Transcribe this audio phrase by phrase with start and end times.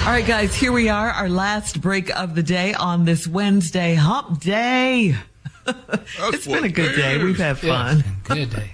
[0.00, 3.94] All right, guys, here we are, our last break of the day on this Wednesday
[3.94, 5.14] hump day.
[5.66, 7.22] it's been a good day.
[7.22, 7.98] We've had fun.
[7.98, 8.70] Yeah, good day.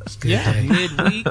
[0.00, 0.66] It's good Yeah, day.
[0.66, 1.26] midweek.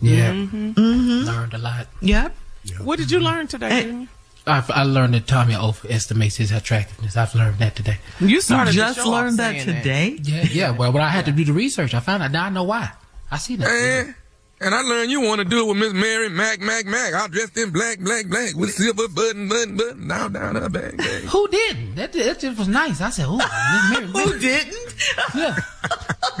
[0.00, 0.30] Yeah.
[0.32, 0.70] Mm-hmm.
[0.72, 1.26] mm-hmm.
[1.26, 1.86] Learned a lot.
[2.02, 2.36] Yep.
[2.82, 3.68] What did you learn today?
[3.68, 3.82] Eh.
[3.82, 4.08] Junior?
[4.46, 7.16] I've, I learned that Tommy overestimates his attractiveness.
[7.16, 7.96] I've learned that today.
[8.20, 10.18] You started the just learned that saying today.
[10.22, 10.70] Yeah, yeah.
[10.70, 12.30] Well, when I had to do the research, I found out.
[12.30, 12.92] Now I know why.
[13.30, 13.66] I see that.
[13.66, 14.00] Eh.
[14.00, 14.14] And,
[14.60, 17.12] and I learned you want to do it with Miss Mary Mac Mac Mac.
[17.14, 20.96] I dressed in black, black, black with silver button, button, button, down, down, her bang,
[20.96, 21.22] bang.
[21.26, 21.94] Who didn't?
[21.96, 23.00] That, that just was nice.
[23.00, 24.94] I said, "Oh, Miss Mary." Who didn't?
[25.34, 25.56] Yeah.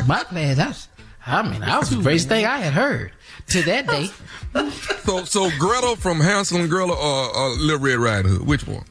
[0.06, 0.56] My class.
[0.56, 0.88] That's.
[1.26, 3.10] I mean, that was the greatest thing I had heard
[3.48, 4.08] to that day.
[5.04, 8.46] So, so Gretel from Hansel and Gretel or, or Little Red Riding Hood?
[8.46, 8.84] Which one?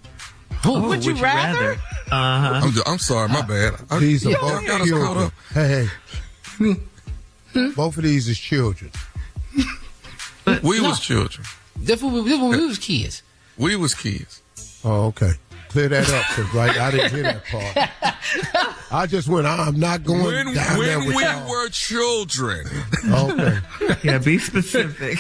[0.64, 0.82] Who?
[0.88, 1.74] Would you rather?
[1.74, 1.78] Uh
[2.10, 2.62] huh.
[2.64, 3.76] I'm, just, I'm sorry, my bad.
[3.90, 5.26] I, These are both got us caught children.
[5.26, 5.34] up.
[5.54, 5.88] Hey,
[6.60, 6.76] hey.
[7.76, 8.92] Both of these is children.
[10.64, 11.46] We was children.
[11.76, 13.22] This when we, this when we was kids.
[13.58, 14.42] We was kids.
[14.84, 15.32] Oh, okay.
[15.70, 16.78] Clear that up, cause right?
[16.78, 17.90] I didn't hear that part.
[18.92, 19.48] I just went.
[19.48, 21.50] I'm not going When, down there when with we y'all.
[21.50, 22.68] were children.
[23.10, 23.58] Okay.
[24.04, 25.18] Yeah, be specific.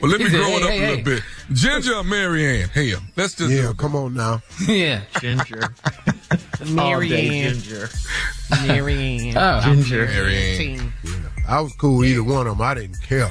[0.00, 1.02] Well, let me grow it hey, up hey, a little hey.
[1.02, 1.22] bit.
[1.52, 2.68] Ginger or Marianne?
[2.68, 4.42] Hell, let's just Yeah, come on now.
[4.68, 5.02] Yeah.
[5.20, 5.74] Ginger.
[6.68, 7.54] Marianne.
[7.54, 7.88] Ginger.
[8.66, 9.36] Marianne.
[9.36, 10.06] Oh, Ginger.
[10.06, 10.92] Marianne.
[11.48, 12.62] I was cool with either one of them.
[12.66, 13.30] I didn't care.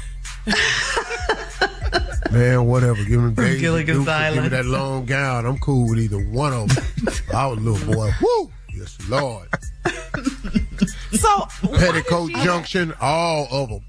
[2.31, 3.03] Man, whatever.
[3.03, 5.45] Give me Daisy Gilligan's Duke or Give me that long gown.
[5.47, 6.85] I'm cool with either one of them.
[7.33, 8.11] I was a little boy.
[8.21, 8.51] Woo!
[8.73, 9.47] Yes, Lord.
[11.11, 13.81] So, Petticoat Junction, all of them.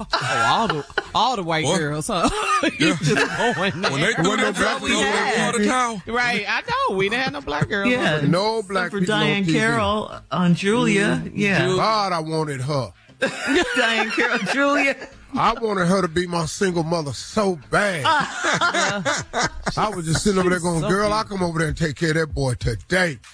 [0.00, 1.78] oh, all the all the white What?
[1.78, 2.28] girls, huh?
[2.78, 2.96] Yeah.
[3.00, 3.90] just going there.
[3.92, 5.54] When they threw Wasn't no that black over that had.
[5.54, 6.96] water right, I know.
[6.96, 7.90] We didn't have no black girls.
[7.90, 8.20] Yeah.
[8.22, 11.22] No black For Diahann Carroll on Julia.
[11.24, 11.38] Mm-hmm.
[11.38, 11.66] Yeah.
[11.68, 12.92] God, I wanted her.
[13.20, 14.96] Diahann Carroll, Julia.
[15.34, 18.02] I wanted her to be my single mother so bad.
[19.76, 22.10] I was just sitting over there going, girl, I'll come over there and take care
[22.10, 23.18] of that boy today.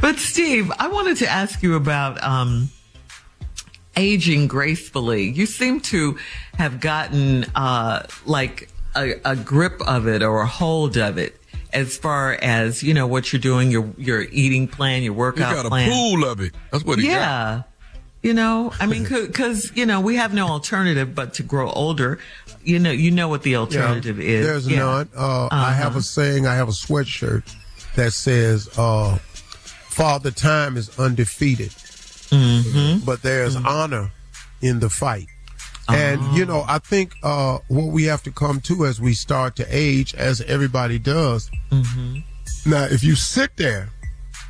[0.00, 2.68] But Steve, I wanted to ask you about um,
[3.96, 5.30] aging gracefully.
[5.30, 6.18] You seem to
[6.58, 11.40] have gotten uh, like a, a grip of it or a hold of it
[11.74, 15.66] as far as you know what you're doing, your your eating plan, your workout got
[15.66, 15.90] a plan.
[15.90, 16.54] pool of it.
[16.70, 17.10] That's what he got.
[17.12, 17.62] yeah.
[18.22, 22.18] You know, I mean, because you know we have no alternative but to grow older.
[22.62, 24.46] You know, you know what the alternative is.
[24.46, 24.78] There's Yeah.
[24.78, 25.08] none.
[25.14, 27.42] Uh, I have a saying, I have a sweatshirt
[27.96, 31.68] that says, uh, Father Time is undefeated,
[32.30, 33.04] Mm-hmm.
[33.04, 34.10] but there's honor
[34.62, 35.26] in the fight.
[35.88, 36.36] And, uh-huh.
[36.36, 39.66] you know, I think uh, what we have to come to as we start to
[39.68, 41.50] age, as everybody does.
[41.70, 42.70] Mm-hmm.
[42.70, 43.90] Now, if you sit there,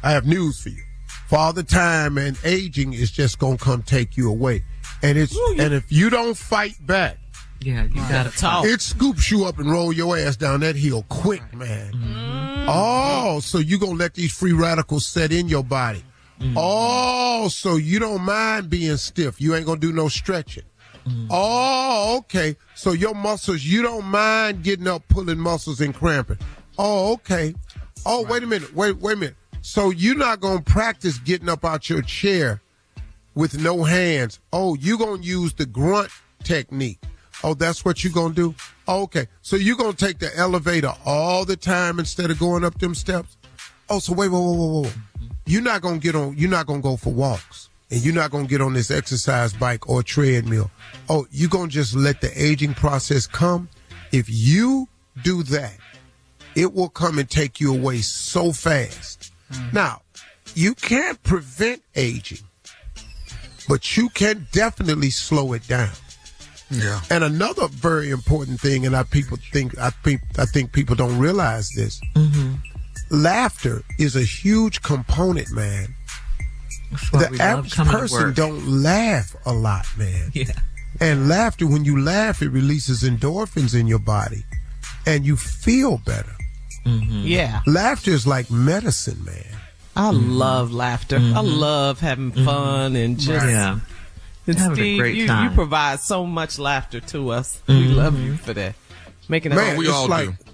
[0.03, 0.83] I have news for you.
[1.29, 4.63] Father Time and aging is just going to come take you away.
[5.03, 7.17] and it's and if you don't fight back,
[7.61, 8.67] Yeah, you gotta talk.
[8.67, 11.93] it scoops you up and roll your ass down that hill quick, man.
[11.93, 12.15] Mm-hmm.
[12.15, 12.67] Mm-hmm.
[12.69, 16.05] Oh, so you gonna let these free radicals set in your body?
[16.57, 19.41] Oh, so you don't mind being stiff?
[19.41, 20.65] You ain't gonna do no stretching.
[21.31, 22.56] Oh, okay.
[22.75, 26.39] So your muscles, you don't mind getting up, pulling muscles and cramping.
[26.79, 27.55] Oh, okay.
[28.06, 28.75] Oh, wait a minute.
[28.75, 29.37] Wait, wait a minute.
[29.62, 32.61] So you're not gonna practice getting up out your chair
[33.35, 34.41] with no hands.
[34.53, 36.11] Oh, you gonna use the grunt
[36.43, 37.01] technique.
[37.43, 38.55] Oh, that's what you gonna do?
[38.87, 39.27] Oh, okay.
[39.43, 43.37] So you gonna take the elevator all the time instead of going up them steps?
[43.89, 44.91] Oh, so wait, whoa, whoa, whoa, whoa.
[45.47, 47.69] You're not gonna get on you're not gonna go for walks.
[47.91, 50.71] And you're not gonna get on this exercise bike or treadmill.
[51.09, 53.69] Oh, you're gonna just let the aging process come?
[54.13, 54.89] If you
[55.23, 55.77] do that,
[56.55, 59.33] it will come and take you away so fast.
[59.53, 59.73] Mm.
[59.73, 60.03] Now,
[60.55, 62.47] you can't prevent aging,
[63.69, 65.91] but you can definitely slow it down.
[66.71, 67.01] Yeah.
[67.11, 71.19] And another very important thing, and I people think I think I think people don't
[71.19, 72.01] realize this.
[72.15, 72.55] Mm-hmm.
[73.11, 75.95] Laughter is a huge component, man.
[76.94, 80.31] That's why we the love average person don't laugh a lot, man.
[80.35, 80.52] Yeah.
[81.00, 84.44] And laughter, when you laugh, it releases endorphins in your body,
[85.05, 86.31] and you feel better.
[86.87, 87.23] Mm-hmm.
[87.25, 87.62] Yeah.
[87.67, 89.44] Laughter is like medicine, man.
[89.96, 90.31] I mm-hmm.
[90.31, 91.17] love laughter.
[91.17, 91.46] I mm-hmm.
[91.49, 93.44] love having fun and just.
[93.44, 93.81] Yeah.
[94.46, 97.61] And Having a Steve, great you, you provide so much laughter to us.
[97.67, 98.75] We love you for that.
[99.29, 100.52] Making it Man, we all like, do.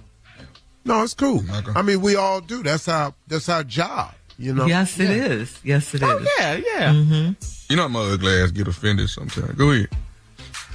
[0.85, 1.39] No, it's cool.
[1.39, 1.73] Okay.
[1.75, 2.63] I mean, we all do.
[2.63, 4.15] That's our that's our job.
[4.41, 4.65] You know.
[4.65, 5.61] Yes, it is.
[5.63, 6.27] Yes, it oh, is.
[6.27, 6.93] Oh, yeah, yeah.
[6.95, 7.33] Mm-hmm.
[7.69, 9.53] You know my ugly ass get offended sometimes.
[9.53, 9.89] Go ahead.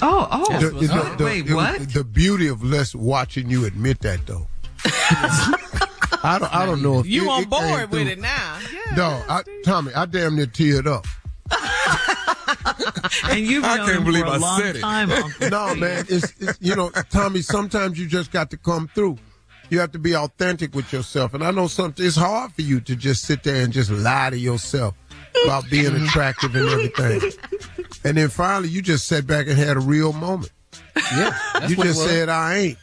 [0.03, 0.59] Oh, oh.
[0.59, 1.91] The- the- oh, the- wait, what?
[1.91, 4.47] The beauty of less watching you admit that, though.
[6.23, 6.53] I don't.
[6.55, 8.59] I don't know if You it- on it board with it now.
[8.71, 8.95] Yeah.
[8.95, 11.07] No, I, Tommy, I damn near teared up.
[13.29, 14.81] and you've I can't believe for a I long said it.
[14.81, 17.41] time, Uncle No, man, it's, it's you know, Tommy.
[17.41, 19.17] Sometimes you just got to come through.
[19.69, 22.05] You have to be authentic with yourself, and I know something.
[22.05, 24.95] It's hard for you to just sit there and just lie to yourself
[25.43, 27.31] about being attractive and everything.
[28.03, 30.51] And then finally, you just sat back and had a real moment.
[30.95, 32.77] Yeah, you just said I ain't.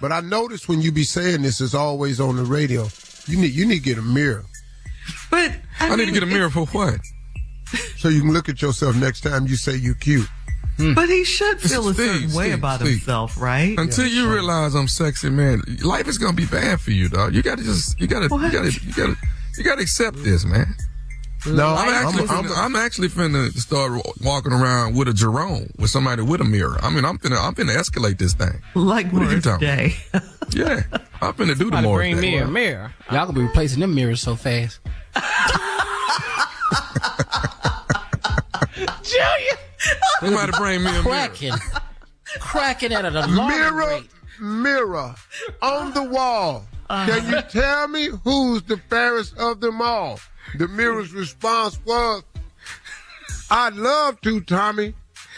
[0.00, 2.86] But I noticed when you be saying this is always on the radio.
[3.26, 4.44] You need you need to get a mirror
[5.30, 7.00] But I, I need to get a mirror for what?
[7.98, 10.28] so you can look at yourself next time you say you cute.
[10.78, 10.94] Hmm.
[10.94, 12.90] But he should feel a Steve, certain way Steve, about Steve.
[12.92, 13.76] himself, right?
[13.78, 17.34] Until you realize I'm sexy, man, life is gonna be bad for you, dog.
[17.34, 18.52] You gotta just, you gotta, What?
[18.52, 19.16] you gotta, you gotta,
[19.56, 20.72] you gotta accept this, man.
[21.46, 23.92] No, I'm actually, I'm- finna, I'm actually finna start
[24.22, 26.78] walking around with a Jerome, with somebody with a mirror.
[26.82, 28.60] I mean, I'm finna, I'm finna escalate this thing.
[28.74, 29.96] like What are you Morris talking Day.
[30.50, 30.82] Yeah,
[31.20, 31.98] I'm finna do the Somebody more.
[31.98, 32.92] bring me a mirror.
[33.10, 34.78] Y'all gonna be replacing them mirrors so fast.
[40.20, 40.36] Junior.
[40.38, 41.02] Somebody bring me a mirror.
[41.02, 41.54] Cracking.
[42.40, 44.10] Cracking at an alarming mirror, rate.
[44.40, 45.14] mirror
[45.62, 46.66] on the wall.
[46.88, 47.42] Can you uh.
[47.42, 50.20] tell me who's the fairest of them all?
[50.56, 52.22] The mirror's response was,
[53.50, 54.94] I'd love to, Tommy,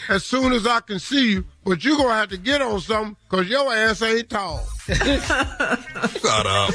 [0.09, 3.15] as soon as I can see you, but you're gonna have to get on something
[3.29, 4.65] because your ass ain't tall.
[4.87, 6.73] Shut up.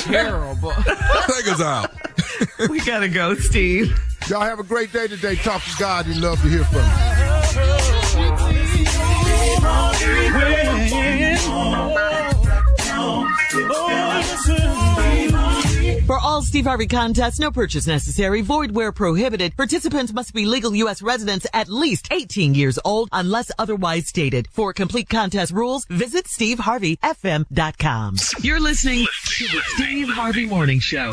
[0.00, 0.72] Terrible.
[0.72, 1.92] Take us out.
[2.68, 3.98] we gotta go, Steve.
[4.32, 5.36] Y'all have a great day today.
[5.36, 6.06] Talk to God.
[6.06, 6.86] He'd love to hear from you.
[16.06, 19.54] For all Steve Harvey contests, no purchase necessary, void where prohibited.
[19.54, 21.02] Participants must be legal U.S.
[21.02, 24.48] residents at least 18 years old unless otherwise stated.
[24.50, 28.16] For complete contest rules, visit SteveHarveyFM.com.
[28.40, 31.12] You're listening to the Steve Harvey Morning Show.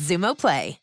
[0.00, 0.79] Xumo Play.